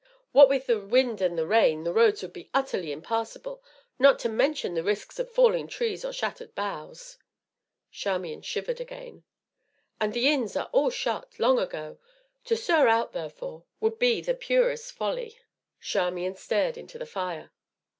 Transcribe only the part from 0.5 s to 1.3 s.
the wind